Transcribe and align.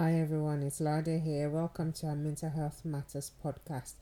Hi 0.00 0.14
everyone, 0.20 0.62
it's 0.62 0.80
Lada 0.80 1.18
here. 1.18 1.50
Welcome 1.50 1.92
to 1.94 2.06
our 2.06 2.14
Mental 2.14 2.50
Health 2.50 2.84
Matters 2.84 3.32
podcast. 3.44 3.94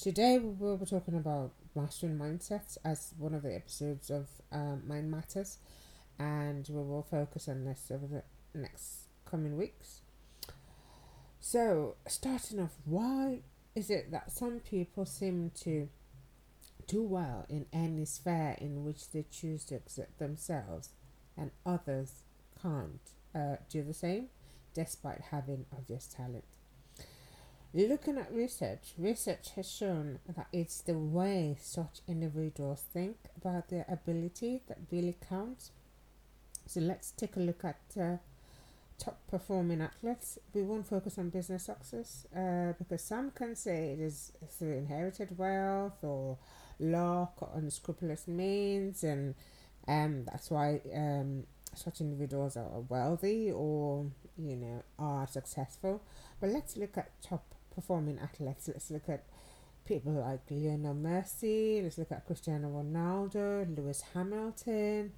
Today 0.00 0.38
we 0.38 0.50
will 0.50 0.76
be 0.76 0.86
talking 0.86 1.16
about 1.16 1.50
mastering 1.74 2.16
mindsets 2.16 2.78
as 2.84 3.12
one 3.18 3.34
of 3.34 3.42
the 3.42 3.52
episodes 3.52 4.08
of 4.08 4.28
um, 4.52 4.84
Mind 4.86 5.10
Matters, 5.10 5.58
and 6.16 6.68
we 6.70 6.76
will 6.76 7.02
focus 7.02 7.48
on 7.48 7.64
this 7.64 7.90
over 7.92 8.06
the 8.06 8.22
next 8.56 9.08
coming 9.24 9.56
weeks. 9.56 10.02
So, 11.40 11.96
starting 12.06 12.60
off, 12.60 12.76
why 12.84 13.40
is 13.74 13.90
it 13.90 14.12
that 14.12 14.30
some 14.30 14.60
people 14.60 15.04
seem 15.06 15.50
to 15.62 15.88
do 16.86 17.02
well 17.02 17.46
in 17.48 17.66
any 17.72 18.04
sphere 18.04 18.54
in 18.60 18.84
which 18.84 19.10
they 19.10 19.24
choose 19.28 19.64
to 19.64 19.74
exert 19.74 20.16
themselves, 20.18 20.90
and 21.36 21.50
others 21.66 22.22
can't 22.62 23.00
uh, 23.34 23.56
do 23.68 23.82
the 23.82 23.92
same? 23.92 24.28
Despite 24.74 25.20
having 25.30 25.66
obvious 25.72 26.06
talent. 26.06 26.44
Looking 27.74 28.18
at 28.18 28.30
research, 28.32 28.92
research 28.98 29.52
has 29.56 29.70
shown 29.70 30.18
that 30.36 30.46
it's 30.52 30.82
the 30.82 30.98
way 30.98 31.56
such 31.58 32.00
individuals 32.06 32.84
think 32.92 33.16
about 33.34 33.70
their 33.70 33.86
ability 33.88 34.62
that 34.68 34.78
really 34.90 35.16
counts. 35.26 35.70
So 36.66 36.80
let's 36.80 37.12
take 37.12 37.36
a 37.36 37.40
look 37.40 37.64
at 37.64 37.80
uh, 37.98 38.16
top 38.98 39.18
performing 39.26 39.80
athletes. 39.80 40.38
We 40.52 40.62
won't 40.62 40.86
focus 40.86 41.16
on 41.18 41.30
business 41.30 41.64
success 41.64 42.26
uh, 42.36 42.74
because 42.78 43.02
some 43.02 43.30
can 43.30 43.56
say 43.56 43.92
it 43.92 44.00
is 44.00 44.32
through 44.50 44.76
inherited 44.76 45.38
wealth 45.38 46.04
or 46.04 46.36
luck 46.78 47.34
or 47.40 47.50
unscrupulous 47.54 48.28
means, 48.28 49.02
and 49.02 49.34
um, 49.88 50.24
that's 50.24 50.50
why 50.50 50.80
um, 50.94 51.44
such 51.74 52.00
individuals 52.00 52.56
are 52.56 52.80
wealthy 52.88 53.50
or 53.50 54.06
you 54.38 54.56
know 54.56 54.82
are 54.98 55.26
successful. 55.26 56.02
But 56.40 56.50
let's 56.50 56.76
look 56.76 56.96
at 56.96 57.10
top 57.22 57.54
performing 57.74 58.18
athletes. 58.18 58.68
Let's 58.68 58.90
look 58.90 59.08
at 59.08 59.24
people 59.84 60.12
like 60.12 60.40
Lionel 60.48 60.94
Messi 60.94 61.82
let's 61.82 61.98
look 61.98 62.12
at 62.12 62.24
Cristiano 62.24 62.68
Ronaldo 62.68 63.76
Lewis 63.76 64.04
Hamilton 64.14 65.12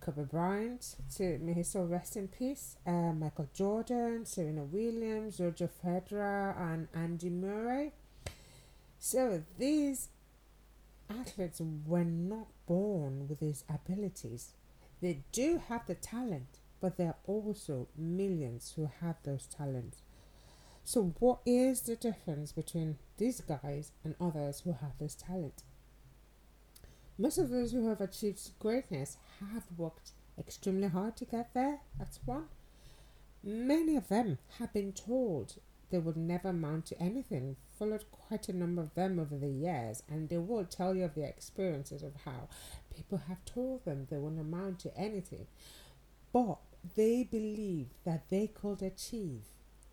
Kobe 0.00 0.24
Bryant. 0.24 0.96
To 1.16 1.38
may 1.38 1.52
his 1.52 1.68
soul 1.68 1.86
rest 1.86 2.16
in 2.16 2.28
peace 2.28 2.76
uh, 2.86 3.12
Michael 3.12 3.48
Jordan 3.54 4.24
Serena 4.24 4.64
Williams 4.64 5.40
Roger 5.40 5.68
Federer 5.84 6.58
and 6.58 6.88
Andy 6.94 7.30
Murray. 7.30 7.92
So 8.98 9.42
these 9.58 10.08
athletes 11.10 11.60
were 11.86 12.04
not 12.04 12.46
born 12.66 13.28
with 13.28 13.40
these 13.40 13.64
abilities 13.68 14.52
they 15.02 15.24
do 15.32 15.60
have 15.68 15.86
the 15.86 15.96
talent, 15.96 16.60
but 16.80 16.96
there 16.96 17.08
are 17.08 17.16
also 17.26 17.88
millions 17.98 18.72
who 18.76 18.88
have 19.00 19.16
those 19.24 19.46
talents. 19.46 19.98
So, 20.84 21.14
what 21.18 21.40
is 21.44 21.82
the 21.82 21.96
difference 21.96 22.52
between 22.52 22.98
these 23.18 23.40
guys 23.40 23.92
and 24.04 24.14
others 24.20 24.60
who 24.60 24.72
have 24.72 24.98
this 24.98 25.14
talent? 25.14 25.64
Most 27.18 27.38
of 27.38 27.50
those 27.50 27.72
who 27.72 27.88
have 27.88 28.00
achieved 28.00 28.50
greatness 28.58 29.16
have 29.52 29.64
worked 29.76 30.12
extremely 30.38 30.88
hard 30.88 31.16
to 31.16 31.24
get 31.24 31.52
there. 31.52 31.80
That's 31.98 32.20
one. 32.24 32.46
Many 33.42 33.96
of 33.96 34.08
them 34.08 34.38
have 34.58 34.72
been 34.72 34.92
told 34.92 35.56
they 35.90 35.98
would 35.98 36.16
never 36.16 36.48
amount 36.48 36.86
to 36.86 37.00
anything. 37.00 37.56
Followed 37.78 38.04
quite 38.10 38.48
a 38.48 38.56
number 38.56 38.80
of 38.80 38.94
them 38.94 39.18
over 39.18 39.36
the 39.36 39.50
years, 39.50 40.02
and 40.08 40.28
they 40.28 40.38
will 40.38 40.64
tell 40.64 40.94
you 40.94 41.04
of 41.04 41.14
their 41.14 41.28
experiences 41.28 42.02
of 42.02 42.14
how 42.24 42.48
people 42.94 43.22
have 43.28 43.44
told 43.44 43.84
them 43.84 44.06
they 44.10 44.18
won't 44.18 44.40
amount 44.40 44.80
to 44.80 44.96
anything. 44.96 45.46
But 46.32 46.58
they 46.96 47.24
believe 47.24 47.88
that 48.04 48.28
they 48.28 48.46
could 48.48 48.82
achieve, 48.82 49.42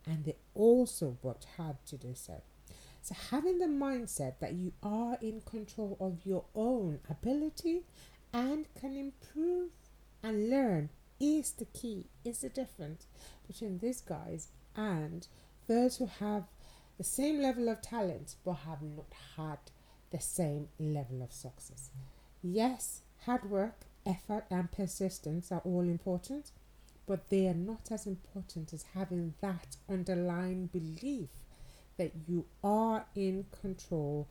and 0.06 0.26
they 0.26 0.38
also 0.56 1.18
worked 1.22 1.46
hard 1.58 1.78
to 1.88 1.98
do 1.98 2.14
so. 2.16 2.42
So, 3.02 3.16
having 3.32 3.60
the 3.60 3.66
mindset 3.66 4.40
that 4.40 4.54
you 4.54 4.74
are 4.84 5.18
in 5.22 5.42
control 5.42 5.98
of 6.00 6.26
your 6.26 6.46
own 6.54 7.00
ability 7.10 7.84
and 8.34 8.66
can 8.80 8.96
improve 8.96 9.72
and 10.22 10.50
learn 10.50 10.90
is 11.20 11.52
the 11.52 11.66
key, 11.66 12.08
is 12.24 12.42
the 12.42 12.50
difference 12.50 13.08
between 13.48 13.80
these 13.80 14.02
guys 14.02 14.50
and 14.76 15.28
those 15.68 15.98
who 15.98 16.08
have 16.20 16.44
the 16.98 17.04
same 17.04 17.42
level 17.42 17.70
of 17.70 17.82
talent 17.82 18.36
but 18.44 18.54
have 18.68 18.82
not 18.82 19.14
had 19.38 19.60
the 20.12 20.20
same 20.20 20.68
level 20.80 21.22
of 21.22 21.32
success. 21.32 21.90
Yes, 22.44 23.02
hard 23.26 23.50
work, 23.50 23.86
effort, 24.06 24.46
and 24.50 24.70
persistence 24.70 25.54
are 25.54 25.62
all 25.64 25.84
important, 25.88 26.52
but 27.06 27.30
they 27.30 27.48
are 27.48 27.54
not 27.54 27.92
as 27.92 28.06
important 28.06 28.74
as 28.74 28.84
having 28.94 29.36
that 29.40 29.78
underlying 29.88 30.68
belief 30.68 31.30
that 31.98 32.12
you 32.28 32.46
are 32.62 33.06
in 33.16 33.46
control 33.62 34.28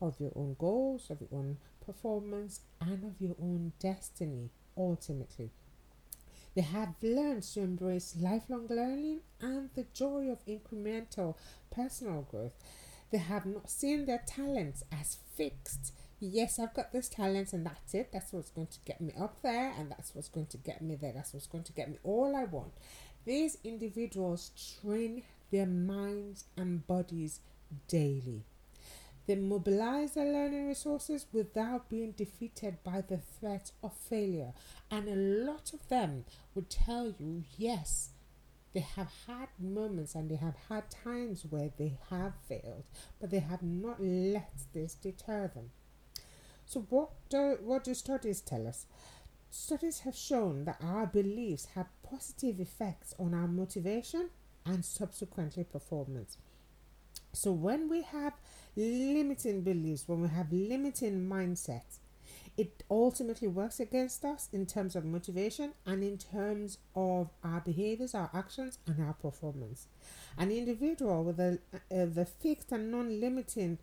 of 0.00 0.20
your 0.20 0.32
own 0.36 0.54
goals, 0.58 1.10
of 1.10 1.20
your 1.20 1.30
own 1.32 1.58
performance, 1.84 2.60
and 2.80 3.04
of 3.04 3.20
your 3.20 3.36
own 3.40 3.72
destiny 3.80 4.50
ultimately. 4.76 5.50
They 6.54 6.62
have 6.62 6.94
learned 7.02 7.42
to 7.42 7.60
embrace 7.60 8.16
lifelong 8.16 8.66
learning 8.68 9.20
and 9.40 9.68
the 9.74 9.84
joy 9.92 10.30
of 10.30 10.44
incremental 10.46 11.34
personal 11.70 12.22
growth. 12.22 12.52
They 13.10 13.18
have 13.18 13.44
not 13.44 13.68
seen 13.68 14.06
their 14.06 14.22
talents 14.26 14.82
as 14.90 15.18
fixed. 15.34 15.92
Yes, 16.24 16.60
I've 16.60 16.72
got 16.72 16.92
this 16.92 17.08
talent 17.08 17.52
and 17.52 17.66
that's 17.66 17.94
it. 17.94 18.10
That's 18.12 18.32
what's 18.32 18.50
going 18.50 18.68
to 18.68 18.78
get 18.84 19.00
me 19.00 19.12
up 19.20 19.42
there 19.42 19.74
and 19.76 19.90
that's 19.90 20.14
what's 20.14 20.28
going 20.28 20.46
to 20.46 20.56
get 20.56 20.80
me 20.80 20.94
there. 20.94 21.10
That's 21.12 21.34
what's 21.34 21.48
going 21.48 21.64
to 21.64 21.72
get 21.72 21.90
me 21.90 21.98
all 22.04 22.36
I 22.36 22.44
want. 22.44 22.74
These 23.24 23.58
individuals 23.64 24.52
train 24.80 25.24
their 25.50 25.66
minds 25.66 26.44
and 26.56 26.86
bodies 26.86 27.40
daily. 27.88 28.44
They 29.26 29.34
mobilize 29.34 30.12
their 30.12 30.32
learning 30.32 30.68
resources 30.68 31.26
without 31.32 31.88
being 31.88 32.12
defeated 32.12 32.84
by 32.84 33.00
the 33.00 33.18
threat 33.18 33.72
of 33.82 33.92
failure. 33.92 34.52
And 34.92 35.08
a 35.08 35.16
lot 35.16 35.72
of 35.74 35.88
them 35.88 36.24
would 36.54 36.70
tell 36.70 37.12
you, 37.18 37.42
yes, 37.58 38.10
they 38.74 38.86
have 38.94 39.10
had 39.26 39.48
moments 39.58 40.14
and 40.14 40.30
they 40.30 40.36
have 40.36 40.56
had 40.68 40.84
times 40.88 41.44
where 41.50 41.72
they 41.76 41.98
have 42.10 42.34
failed, 42.48 42.84
but 43.20 43.32
they 43.32 43.40
have 43.40 43.64
not 43.64 44.00
let 44.00 44.52
this 44.72 44.94
deter 44.94 45.50
them. 45.52 45.70
So, 46.72 46.86
what 46.88 47.10
do, 47.28 47.58
what 47.60 47.84
do 47.84 47.92
studies 47.92 48.40
tell 48.40 48.66
us? 48.66 48.86
Studies 49.50 49.98
have 50.00 50.16
shown 50.16 50.64
that 50.64 50.78
our 50.82 51.06
beliefs 51.06 51.66
have 51.74 51.88
positive 52.02 52.60
effects 52.60 53.14
on 53.18 53.34
our 53.34 53.46
motivation 53.46 54.30
and 54.64 54.82
subsequently 54.82 55.64
performance. 55.64 56.38
So, 57.34 57.52
when 57.52 57.90
we 57.90 58.00
have 58.00 58.32
limiting 58.74 59.60
beliefs, 59.60 60.04
when 60.06 60.22
we 60.22 60.28
have 60.28 60.50
limiting 60.50 61.28
mindsets, 61.28 61.98
it 62.56 62.82
ultimately 62.90 63.48
works 63.48 63.78
against 63.78 64.24
us 64.24 64.48
in 64.50 64.64
terms 64.64 64.96
of 64.96 65.04
motivation 65.04 65.72
and 65.84 66.02
in 66.02 66.16
terms 66.16 66.78
of 66.96 67.28
our 67.44 67.60
behaviors, 67.60 68.14
our 68.14 68.30
actions, 68.32 68.78
and 68.86 69.04
our 69.04 69.12
performance. 69.12 69.88
An 70.38 70.50
individual 70.50 71.22
with 71.22 71.38
a, 71.38 71.58
uh, 71.74 72.06
the 72.06 72.24
fixed 72.24 72.72
and 72.72 72.90
non 72.90 73.20
limiting 73.20 73.76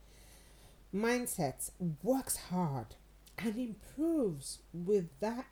mindset 0.94 1.70
works 2.04 2.38
hard 2.50 2.96
and 3.38 3.58
improves 3.58 4.60
with 4.74 5.08
that 5.20 5.46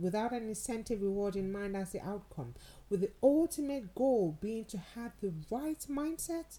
without 0.00 0.32
an 0.32 0.48
incentive 0.48 1.00
reward 1.00 1.36
in 1.36 1.52
mind 1.52 1.76
as 1.76 1.92
the 1.92 2.00
outcome 2.00 2.54
with 2.90 3.00
the 3.00 3.10
ultimate 3.22 3.94
goal 3.94 4.36
being 4.40 4.64
to 4.64 4.78
have 4.94 5.12
the 5.20 5.32
right 5.50 5.86
mindset 5.88 6.58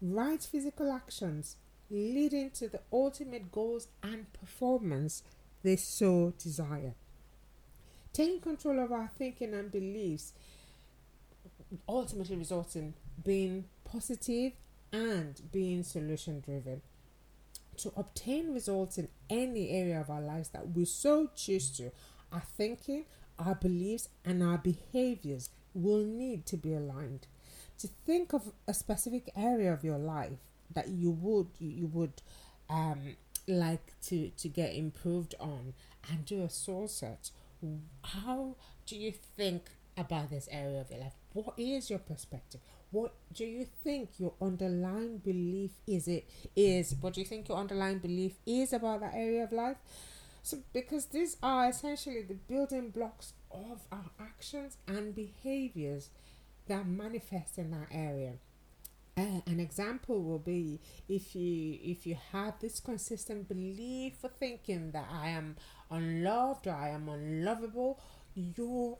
right 0.00 0.42
physical 0.42 0.92
actions 0.92 1.56
leading 1.90 2.50
to 2.50 2.68
the 2.68 2.80
ultimate 2.92 3.50
goals 3.50 3.88
and 4.02 4.32
performance 4.32 5.22
they 5.62 5.76
so 5.76 6.32
desire. 6.38 6.94
Taking 8.12 8.40
control 8.40 8.78
of 8.80 8.92
our 8.92 9.10
thinking 9.18 9.54
and 9.54 9.70
beliefs 9.70 10.32
ultimately 11.88 12.36
results 12.36 12.76
in 12.76 12.94
being 13.24 13.66
positive 13.84 14.52
and 14.92 15.40
being 15.52 15.82
solution 15.82 16.40
driven. 16.40 16.82
To 17.82 17.92
obtain 17.96 18.52
results 18.52 18.98
in 18.98 19.08
any 19.28 19.70
area 19.70 20.00
of 20.00 20.10
our 20.10 20.20
lives 20.20 20.48
that 20.50 20.74
we 20.74 20.84
so 20.84 21.30
choose 21.34 21.70
to, 21.78 21.90
our 22.32 22.42
thinking, 22.56 23.04
our 23.38 23.54
beliefs, 23.54 24.08
and 24.24 24.42
our 24.42 24.58
behaviors 24.58 25.50
will 25.72 26.04
need 26.04 26.46
to 26.46 26.56
be 26.56 26.74
aligned. 26.74 27.26
To 27.78 27.88
think 28.04 28.34
of 28.34 28.52
a 28.68 28.74
specific 28.74 29.30
area 29.34 29.72
of 29.72 29.82
your 29.82 29.98
life 29.98 30.38
that 30.74 30.88
you 30.88 31.10
would 31.10 31.48
you 31.58 31.86
would 31.86 32.22
um 32.68 33.16
like 33.48 33.94
to 34.02 34.30
to 34.30 34.48
get 34.48 34.74
improved 34.74 35.34
on 35.40 35.72
and 36.08 36.24
do 36.24 36.42
a 36.42 36.48
soul 36.50 36.86
search 36.86 37.30
how 38.02 38.56
do 38.86 38.96
you 38.96 39.12
think 39.12 39.64
about 39.96 40.30
this 40.30 40.48
area 40.50 40.80
of 40.80 40.90
your 40.90 41.00
life? 41.00 41.14
What 41.32 41.54
is 41.58 41.90
your 41.90 41.98
perspective 41.98 42.60
what 42.90 43.14
do 43.32 43.44
you 43.44 43.66
think 43.84 44.10
your 44.18 44.32
underlying 44.40 45.18
belief 45.18 45.70
is 45.86 46.08
it 46.08 46.28
is 46.56 46.94
what 47.00 47.14
do 47.14 47.20
you 47.20 47.26
think 47.26 47.48
your 47.48 47.58
underlying 47.58 47.98
belief 47.98 48.34
is 48.46 48.72
about 48.72 49.00
that 49.00 49.14
area 49.14 49.44
of 49.44 49.52
life 49.52 49.76
so 50.42 50.58
because 50.72 51.06
these 51.06 51.36
are 51.42 51.68
essentially 51.68 52.22
the 52.22 52.34
building 52.34 52.90
blocks 52.90 53.34
of 53.50 53.82
our 53.92 54.10
actions 54.18 54.78
and 54.86 55.14
behaviors 55.14 56.10
that 56.68 56.86
manifest 56.86 57.58
in 57.58 57.70
that 57.72 57.88
area. 57.90 58.34
Uh, 59.16 59.40
an 59.46 59.60
example 59.60 60.22
will 60.22 60.38
be 60.38 60.80
if 61.08 61.34
you 61.34 61.78
if 61.82 62.06
you 62.06 62.16
have 62.32 62.54
this 62.60 62.80
consistent 62.80 63.48
belief 63.48 64.14
for 64.20 64.28
thinking 64.28 64.92
that 64.92 65.08
I 65.12 65.30
am 65.30 65.56
unloved 65.90 66.66
or 66.68 66.72
I 66.72 66.90
am 66.90 67.08
unlovable, 67.08 68.00
your 68.34 68.98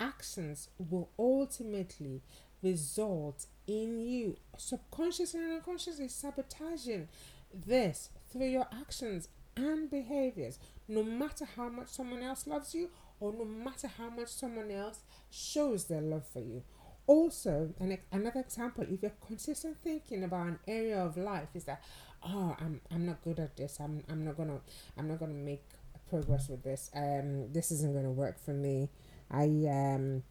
actions 0.00 0.68
will 0.78 1.10
ultimately 1.18 2.22
result 2.62 3.46
in 3.66 4.00
you 4.00 4.36
subconsciously 4.56 5.40
and 5.40 5.52
unconsciously 5.52 6.08
sabotaging 6.08 7.08
this 7.52 8.10
through 8.30 8.46
your 8.46 8.66
actions 8.72 9.28
and 9.56 9.90
behaviors, 9.90 10.58
no 10.86 11.02
matter 11.02 11.46
how 11.56 11.68
much 11.68 11.88
someone 11.88 12.22
else 12.22 12.46
loves 12.46 12.74
you 12.74 12.88
or 13.20 13.32
no 13.32 13.44
matter 13.44 13.88
how 13.98 14.08
much 14.08 14.28
someone 14.28 14.70
else 14.70 15.00
shows 15.30 15.84
their 15.84 16.00
love 16.00 16.26
for 16.26 16.40
you. 16.40 16.62
Also, 17.06 17.72
an, 17.80 17.98
another 18.12 18.40
example, 18.40 18.84
if 18.88 19.02
you're 19.02 19.12
consistent 19.26 19.76
thinking 19.82 20.24
about 20.24 20.46
an 20.46 20.58
area 20.68 21.02
of 21.02 21.16
life, 21.16 21.48
is 21.54 21.64
that, 21.64 21.82
oh, 22.22 22.54
I'm, 22.60 22.80
I'm 22.92 23.06
not 23.06 23.22
good 23.22 23.38
at 23.40 23.56
this. 23.56 23.78
I'm, 23.80 24.04
I'm 24.10 24.24
not 24.24 24.36
gonna, 24.36 24.60
I'm 24.96 25.08
not 25.08 25.18
gonna 25.18 25.32
make 25.32 25.64
progress 26.10 26.48
with 26.48 26.62
this. 26.62 26.90
Um, 26.94 27.52
this 27.52 27.72
isn't 27.72 27.94
gonna 27.94 28.12
work 28.12 28.38
for 28.38 28.52
me. 28.52 28.90
I, 29.30 29.44
um, 29.44 30.22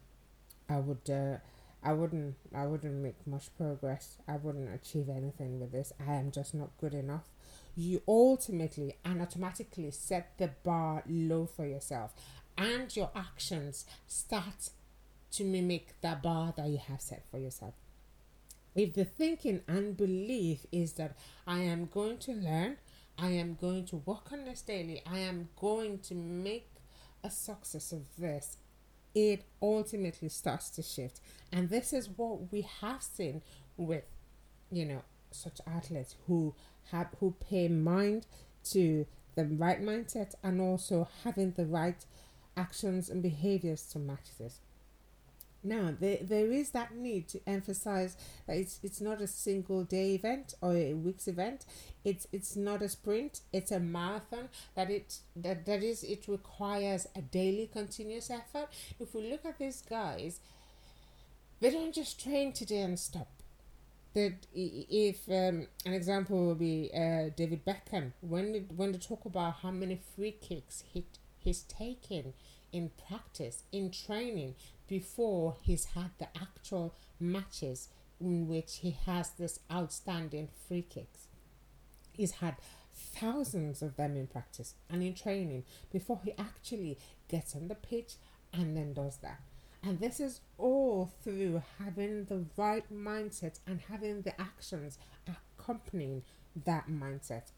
I 0.68 0.78
would, 0.78 1.10
uh, 1.10 1.38
I 1.82 1.92
wouldn't 1.92 2.34
I 2.54 2.66
wouldn't 2.66 3.02
make 3.02 3.26
much 3.26 3.56
progress. 3.56 4.18
I 4.26 4.36
wouldn't 4.36 4.74
achieve 4.74 5.08
anything 5.08 5.60
with 5.60 5.72
this. 5.72 5.92
I 6.06 6.14
am 6.14 6.30
just 6.30 6.54
not 6.54 6.70
good 6.80 6.94
enough. 6.94 7.28
You 7.76 8.02
ultimately 8.08 8.96
and 9.04 9.22
automatically 9.22 9.90
set 9.92 10.36
the 10.38 10.50
bar 10.64 11.04
low 11.08 11.46
for 11.46 11.64
yourself 11.64 12.12
and 12.56 12.94
your 12.94 13.10
actions 13.14 13.86
start 14.06 14.70
to 15.30 15.44
mimic 15.44 15.94
the 16.00 16.18
bar 16.20 16.52
that 16.56 16.68
you 16.68 16.78
have 16.78 17.00
set 17.00 17.24
for 17.30 17.38
yourself. 17.38 17.74
If 18.74 18.94
the 18.94 19.04
thinking 19.04 19.62
and 19.66 19.96
belief 19.96 20.66
is 20.72 20.94
that 20.94 21.16
I 21.46 21.60
am 21.60 21.86
going 21.86 22.18
to 22.18 22.32
learn, 22.32 22.76
I 23.16 23.30
am 23.30 23.56
going 23.60 23.86
to 23.86 23.96
work 23.96 24.32
on 24.32 24.44
this 24.44 24.62
daily, 24.62 25.02
I 25.06 25.18
am 25.20 25.48
going 25.56 25.98
to 26.00 26.14
make 26.14 26.68
a 27.24 27.30
success 27.30 27.92
of 27.92 28.02
this, 28.16 28.56
it 29.14 29.44
ultimately 29.62 30.28
starts 30.28 30.70
to 30.70 30.82
shift. 30.82 31.20
And 31.52 31.68
this 31.68 31.92
is 31.92 32.08
what 32.08 32.52
we 32.52 32.62
have 32.62 33.02
seen 33.02 33.42
with, 33.76 34.04
you 34.70 34.84
know, 34.84 35.02
such 35.30 35.60
athletes 35.66 36.14
who 36.26 36.54
have 36.90 37.08
who 37.20 37.34
pay 37.40 37.68
mind 37.68 38.26
to 38.64 39.06
the 39.34 39.44
right 39.44 39.82
mindset 39.82 40.34
and 40.42 40.60
also 40.60 41.08
having 41.24 41.52
the 41.52 41.66
right 41.66 42.04
actions 42.56 43.08
and 43.08 43.22
behaviors 43.22 43.82
to 43.92 43.98
match 43.98 44.36
this. 44.38 44.60
Now, 45.64 45.92
there, 45.98 46.18
there 46.22 46.52
is 46.52 46.70
that 46.70 46.94
need 46.94 47.28
to 47.28 47.40
emphasize 47.46 48.16
that 48.46 48.56
it's, 48.56 48.78
it's 48.82 49.00
not 49.00 49.20
a 49.20 49.26
single 49.26 49.82
day 49.82 50.14
event 50.14 50.54
or 50.60 50.76
a 50.76 50.94
week's 50.94 51.26
event. 51.26 51.66
It's 52.04 52.28
it's 52.32 52.56
not 52.56 52.80
a 52.80 52.88
sprint. 52.88 53.40
It's 53.52 53.72
a 53.72 53.80
marathon. 53.80 54.48
That 54.76 54.90
it 54.90 55.18
that, 55.34 55.66
that 55.66 55.82
is 55.82 56.04
it 56.04 56.28
requires 56.28 57.06
a 57.16 57.22
daily 57.22 57.68
continuous 57.72 58.30
effort. 58.30 58.68
If 59.00 59.14
we 59.14 59.30
look 59.30 59.44
at 59.44 59.58
these 59.58 59.82
guys, 59.82 60.40
they 61.60 61.70
don't 61.70 61.94
just 61.94 62.22
train 62.22 62.52
today 62.52 62.82
and 62.82 62.98
stop. 62.98 63.28
That 64.14 64.34
if 64.54 65.28
um, 65.28 65.66
an 65.84 65.92
example 65.92 66.46
will 66.46 66.54
be 66.54 66.90
uh, 66.94 67.30
David 67.36 67.64
Beckham 67.64 68.12
when 68.20 68.66
when 68.76 68.92
they 68.92 68.98
talk 68.98 69.24
about 69.24 69.56
how 69.62 69.70
many 69.72 70.00
free 70.16 70.32
kicks 70.40 70.84
he 70.92 71.04
he's 71.36 71.62
taken 71.62 72.32
in 72.72 72.90
practice 73.08 73.64
in 73.72 73.90
training 73.90 74.54
before 74.88 75.56
he's 75.62 75.84
had 75.86 76.10
the 76.18 76.28
actual 76.40 76.94
matches 77.20 77.88
in 78.20 78.48
which 78.48 78.78
he 78.78 78.96
has 79.06 79.30
this 79.30 79.60
outstanding 79.70 80.48
free 80.66 80.82
kicks. 80.82 81.28
He's 82.12 82.32
had 82.32 82.56
thousands 82.92 83.80
of 83.82 83.96
them 83.96 84.16
in 84.16 84.26
practice 84.26 84.74
and 84.90 85.02
in 85.02 85.14
training 85.14 85.64
before 85.92 86.20
he 86.24 86.32
actually 86.36 86.98
gets 87.28 87.54
on 87.54 87.68
the 87.68 87.74
pitch 87.74 88.14
and 88.52 88.76
then 88.76 88.92
does 88.92 89.18
that. 89.18 89.40
And 89.82 90.00
this 90.00 90.18
is 90.18 90.40
all 90.56 91.12
through 91.22 91.62
having 91.78 92.24
the 92.24 92.44
right 92.56 92.84
mindset 92.92 93.60
and 93.66 93.80
having 93.88 94.22
the 94.22 94.38
actions 94.40 94.98
accompanying 95.28 96.24
that 96.64 96.88
mindset. 96.88 97.52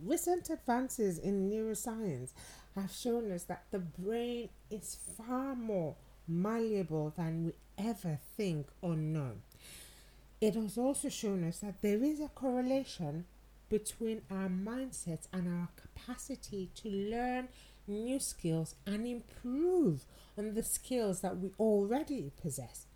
Recent 0.00 0.50
advances 0.50 1.18
in 1.18 1.50
neuroscience 1.50 2.32
have 2.76 2.92
shown 2.92 3.32
us 3.32 3.44
that 3.44 3.64
the 3.70 3.78
brain 3.78 4.48
is 4.70 4.96
far 5.16 5.54
more 5.54 5.96
malleable 6.26 7.12
than 7.16 7.44
we 7.46 7.52
ever 7.78 8.18
think 8.36 8.66
or 8.80 8.96
know. 8.96 9.32
It 10.40 10.54
has 10.54 10.76
also 10.76 11.08
shown 11.08 11.44
us 11.44 11.60
that 11.60 11.80
there 11.80 12.02
is 12.02 12.20
a 12.20 12.28
correlation 12.28 13.24
between 13.68 14.22
our 14.30 14.48
mindset 14.48 15.26
and 15.32 15.48
our 15.48 15.68
capacity 15.76 16.70
to 16.76 16.88
learn 16.88 17.48
new 17.86 18.18
skills 18.18 18.74
and 18.86 19.06
improve 19.06 20.04
on 20.36 20.54
the 20.54 20.62
skills 20.62 21.20
that 21.20 21.38
we 21.38 21.50
already 21.58 22.30
possess. 22.40 22.86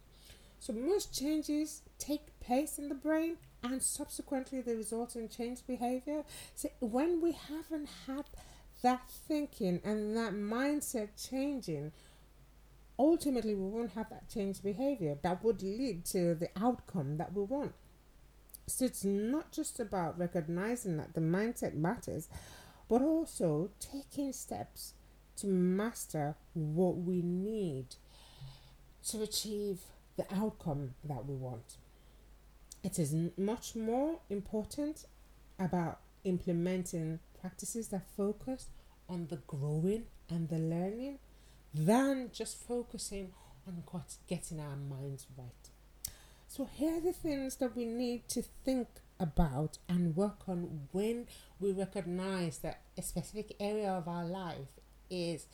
So, 0.61 0.73
most 0.73 1.15
changes 1.15 1.83
take 1.99 2.39
place 2.41 2.79
in 2.79 2.89
the 2.89 2.95
brain 2.95 3.37
and 3.63 3.83
subsequently 3.83 4.61
they 4.61 4.75
result 4.75 5.15
in 5.17 5.29
changed 5.29 5.67
behavior. 5.67 6.25
So, 6.55 6.69
when 6.81 7.21
we 7.21 7.33
haven't 7.33 7.89
had 8.07 8.25
that 8.83 9.09
thinking 9.09 9.81
and 9.85 10.17
that 10.17 10.33
mindset 10.33 11.09
changing, 11.31 11.93
ultimately 12.99 13.55
we 13.55 13.69
won't 13.69 13.93
have 13.93 14.11
that 14.11 14.29
changed 14.29 14.63
behavior 14.63 15.17
that 15.23 15.45
would 15.45 15.63
lead 15.63 16.05
to 16.07 16.35
the 16.35 16.49
outcome 16.57 17.17
that 17.17 17.33
we 17.33 17.43
want. 17.43 17.73
So 18.67 18.85
it's 18.85 19.05
not 19.05 19.53
just 19.53 19.81
about 19.81 20.19
recognizing 20.19 20.97
that 20.99 21.15
the 21.15 21.21
mindset 21.21 21.75
matters, 21.75 22.29
but 22.89 23.01
also 23.01 23.71
taking 23.81 24.33
steps 24.33 24.95
to 25.37 25.47
master 25.47 26.35
what 26.55 26.97
we 26.97 27.23
need 27.23 27.97
to 29.09 29.23
achieve 29.23 29.81
the 30.17 30.27
outcome 30.35 30.95
that 31.05 31.25
we 31.25 31.35
want. 31.35 31.77
It 32.83 32.99
is 32.99 33.15
much 33.37 33.75
more 33.75 34.19
important 34.29 35.07
about 35.59 36.01
implementing 36.25 37.21
practices 37.41 37.89
that 37.89 38.07
focus 38.17 38.67
on 39.09 39.29
the 39.29 39.37
growing 39.47 40.05
and 40.29 40.49
the 40.49 40.59
learning 40.59 41.19
than 41.79 42.31
just 42.33 42.57
focusing 42.67 43.33
on 43.67 43.83
getting 44.29 44.61
our 44.61 44.77
minds 44.77 45.27
right. 45.37 45.47
So, 46.49 46.69
here 46.73 46.97
are 46.97 47.01
the 47.01 47.13
things 47.13 47.57
that 47.57 47.77
we 47.77 47.85
need 47.85 48.29
to 48.29 48.43
think 48.65 48.89
about 49.21 49.79
and 49.89 50.17
work 50.17 50.49
on 50.49 50.89
when 50.93 51.27
we 51.61 51.73
recognize 51.73 52.59
that 52.59 52.81
a 52.97 53.03
specific 53.03 53.55
area 53.61 53.91
of 53.91 54.09
our 54.09 54.25
life 54.25 54.81
is 55.11 55.47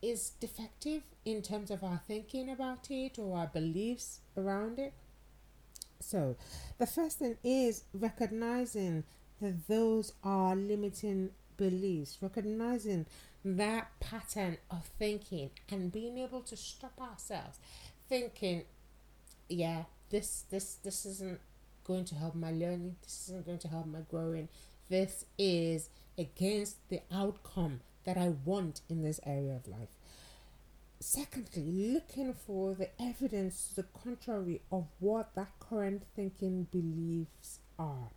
is 0.00 0.30
defective 0.40 1.02
in 1.24 1.42
terms 1.42 1.70
of 1.70 1.84
our 1.84 2.00
thinking 2.08 2.50
about 2.50 2.90
it 2.90 3.18
or 3.18 3.38
our 3.38 3.46
beliefs 3.46 4.18
around 4.36 4.78
it. 4.78 4.92
So, 6.00 6.36
the 6.78 6.86
first 6.86 7.18
thing 7.18 7.36
is 7.44 7.84
recognizing 7.92 9.04
that 9.40 9.68
those 9.68 10.12
are 10.24 10.56
limiting 10.56 11.30
beliefs, 11.62 12.18
recognizing 12.20 13.06
that 13.44 13.84
pattern 14.00 14.56
of 14.70 14.84
thinking 14.98 15.50
and 15.70 15.92
being 15.92 16.18
able 16.18 16.42
to 16.42 16.56
stop 16.56 17.00
ourselves 17.00 17.58
thinking, 18.08 18.64
yeah, 19.48 19.84
this 20.10 20.44
this 20.50 20.74
this 20.84 21.06
isn't 21.06 21.40
going 21.84 22.04
to 22.04 22.14
help 22.14 22.34
my 22.34 22.50
learning, 22.50 22.96
this 23.02 23.28
isn't 23.28 23.46
going 23.46 23.58
to 23.58 23.68
help 23.68 23.86
my 23.86 24.02
growing, 24.10 24.48
this 24.88 25.24
is 25.38 25.88
against 26.18 26.76
the 26.90 27.00
outcome 27.10 27.80
that 28.04 28.18
I 28.18 28.34
want 28.44 28.82
in 28.88 29.02
this 29.02 29.20
area 29.24 29.54
of 29.56 29.66
life. 29.66 29.94
Secondly, 31.00 31.72
looking 31.94 32.34
for 32.34 32.74
the 32.74 32.90
evidence 33.00 33.68
to 33.68 33.76
the 33.76 33.88
contrary 34.04 34.60
of 34.70 34.84
what 35.00 35.34
that 35.34 35.52
current 35.58 36.02
thinking 36.14 36.68
beliefs 36.70 37.60
are. 37.78 38.10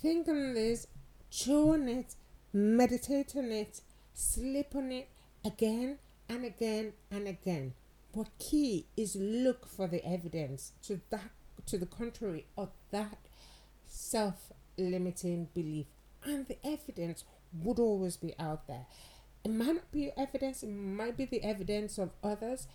Think 0.00 0.28
on 0.28 0.54
this, 0.54 0.86
chew 1.32 1.72
on 1.72 1.88
it, 1.88 2.14
meditate 2.52 3.34
on 3.36 3.50
it, 3.50 3.80
sleep 4.12 4.74
on 4.74 4.92
it 4.92 5.08
again 5.44 5.98
and 6.28 6.44
again 6.44 6.92
and 7.10 7.26
again. 7.26 7.72
But 8.14 8.28
key 8.38 8.86
is 8.96 9.16
look 9.16 9.66
for 9.66 9.88
the 9.88 10.04
evidence 10.04 10.72
to 10.86 11.00
that 11.10 11.30
to 11.66 11.78
the 11.78 11.86
contrary 11.86 12.46
of 12.58 12.70
that 12.90 13.18
self-limiting 13.86 15.48
belief. 15.54 15.86
And 16.24 16.46
the 16.48 16.58
evidence 16.66 17.24
would 17.52 17.78
always 17.78 18.16
be 18.16 18.34
out 18.38 18.66
there. 18.66 18.86
It 19.44 19.50
might 19.50 19.74
not 19.74 19.92
be 19.92 20.12
evidence, 20.16 20.62
it 20.62 20.70
might 20.70 21.16
be 21.16 21.24
the 21.24 21.42
evidence 21.42 21.98
of 21.98 22.10
others, 22.22 22.66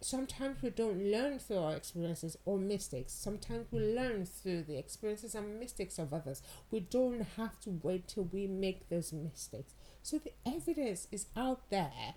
sometimes 0.00 0.62
we 0.62 0.70
don't 0.70 1.10
learn 1.10 1.38
through 1.38 1.58
our 1.58 1.74
experiences 1.74 2.36
or 2.44 2.58
mistakes. 2.58 3.12
Sometimes 3.12 3.66
we 3.70 3.80
learn 3.80 4.26
through 4.26 4.62
the 4.62 4.78
experiences 4.78 5.34
and 5.34 5.58
mistakes 5.58 5.98
of 5.98 6.12
others. 6.12 6.42
We 6.70 6.80
don't 6.80 7.26
have 7.36 7.60
to 7.60 7.80
wait 7.82 8.08
till 8.08 8.24
we 8.24 8.46
make 8.46 8.88
those 8.88 9.12
mistakes. 9.12 9.74
So 10.02 10.18
the 10.18 10.32
evidence 10.46 11.08
is 11.10 11.26
out 11.36 11.70
there 11.70 12.14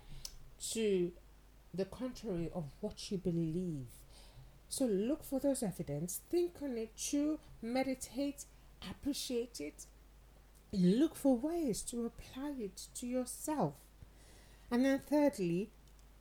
to 0.72 1.12
the 1.74 1.84
contrary 1.84 2.50
of 2.54 2.64
what 2.80 3.10
you 3.10 3.18
believe. 3.18 3.86
So 4.68 4.86
look 4.86 5.24
for 5.24 5.38
those 5.38 5.62
evidence, 5.62 6.20
think 6.30 6.62
on 6.62 6.78
it, 6.78 6.96
chew, 6.96 7.38
meditate, 7.60 8.44
appreciate 8.90 9.60
it, 9.60 9.86
look 10.72 11.14
for 11.14 11.36
ways 11.36 11.82
to 11.82 12.06
apply 12.06 12.54
it 12.58 12.88
to 12.94 13.06
yourself. 13.06 13.74
And 14.70 14.86
then, 14.86 15.00
thirdly, 15.00 15.70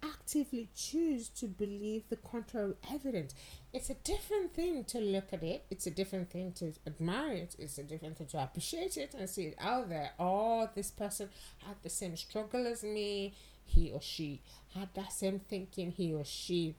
actively 0.03 0.69
choose 0.75 1.29
to 1.29 1.47
believe 1.47 2.03
the 2.09 2.15
contrary 2.15 2.73
evidence. 2.93 3.33
It's 3.73 3.89
a 3.89 3.95
different 3.95 4.53
thing 4.53 4.83
to 4.85 4.99
look 4.99 5.31
at 5.31 5.43
it, 5.43 5.65
it's 5.69 5.87
a 5.87 5.91
different 5.91 6.29
thing 6.29 6.51
to 6.53 6.73
admire 6.85 7.33
it, 7.33 7.55
it's 7.59 7.77
a 7.77 7.83
different 7.83 8.17
thing 8.17 8.27
to 8.27 8.43
appreciate 8.43 8.97
it 8.97 9.13
and 9.17 9.29
see 9.29 9.43
it 9.43 9.55
out 9.59 9.89
there. 9.89 10.11
Oh, 10.19 10.69
this 10.75 10.91
person 10.91 11.29
had 11.65 11.77
the 11.83 11.89
same 11.89 12.15
struggle 12.15 12.67
as 12.67 12.83
me, 12.83 13.33
he 13.65 13.91
or 13.91 14.01
she 14.01 14.41
had 14.73 14.89
that 14.95 15.13
same 15.13 15.39
thinking, 15.39 15.91
he 15.91 16.13
or 16.13 16.25
she 16.25 16.75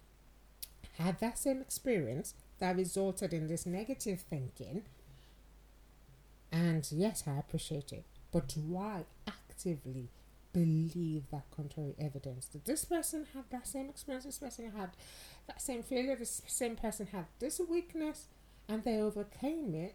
had 0.99 1.19
that 1.21 1.39
same 1.39 1.61
experience 1.61 2.35
that 2.59 2.77
resulted 2.77 3.33
in 3.33 3.49
this 3.49 3.67
negative 3.67 4.21
thinking. 4.29 4.83
And 6.51 6.87
yes, 6.93 7.25
I 7.27 7.39
appreciate 7.39 7.93
it. 7.93 8.05
But 8.31 8.55
why 8.57 9.05
actively 9.27 10.09
believe 10.53 11.25
that 11.31 11.51
contrary 11.55 11.95
evidence? 11.99 12.47
Did 12.47 12.65
this 12.65 12.85
person 12.85 13.27
have 13.35 13.45
that 13.51 13.67
same 13.67 13.89
experience? 13.89 14.25
This 14.25 14.39
person 14.39 14.73
had 14.77 14.91
that 15.47 15.61
same 15.61 15.83
failure? 15.83 16.17
This 16.17 16.43
same 16.47 16.77
person 16.77 17.07
had 17.07 17.27
this 17.39 17.61
weakness 17.69 18.27
and 18.69 18.85
they 18.85 18.99
overcame 18.99 19.75
it? 19.75 19.95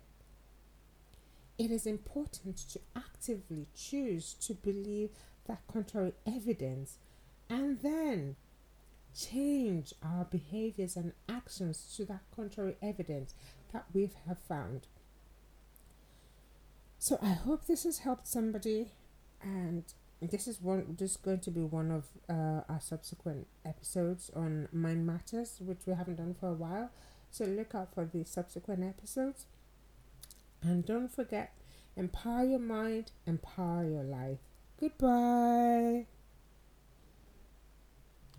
It 1.57 1.71
is 1.71 1.85
important 1.87 2.57
to 2.69 2.79
actively 2.95 3.67
choose 3.75 4.35
to 4.41 4.53
believe 4.53 5.09
that 5.47 5.61
contrary 5.71 6.13
evidence 6.25 6.97
and 7.49 7.81
then 7.81 8.35
change 9.15 9.93
our 10.03 10.25
behaviors 10.25 10.95
and 10.95 11.13
actions 11.27 11.93
to 11.95 12.05
that 12.05 12.21
contrary 12.35 12.75
evidence 12.81 13.33
that 13.73 13.85
we 13.93 14.11
have 14.27 14.37
found. 14.37 14.87
So 16.99 17.17
I 17.21 17.29
hope 17.29 17.65
this 17.65 17.83
has 17.83 17.99
helped 17.99 18.27
somebody, 18.27 18.91
and 19.41 19.83
this 20.21 20.47
is 20.47 20.61
one. 20.61 20.97
Is 20.99 21.17
going 21.17 21.39
to 21.41 21.51
be 21.51 21.61
one 21.61 21.91
of 21.91 22.05
uh, 22.29 22.61
our 22.69 22.79
subsequent 22.81 23.47
episodes 23.65 24.31
on 24.35 24.67
mind 24.71 25.05
matters, 25.05 25.57
which 25.59 25.79
we 25.85 25.93
haven't 25.93 26.15
done 26.15 26.35
for 26.39 26.49
a 26.49 26.53
while. 26.53 26.89
So 27.29 27.45
look 27.45 27.75
out 27.75 27.93
for 27.93 28.05
the 28.05 28.23
subsequent 28.23 28.83
episodes, 28.83 29.45
and 30.61 30.85
don't 30.85 31.13
forget, 31.13 31.53
empower 31.95 32.45
your 32.45 32.59
mind, 32.59 33.11
empower 33.25 33.83
your 33.83 34.03
life. 34.03 34.39
Goodbye. 34.79 36.05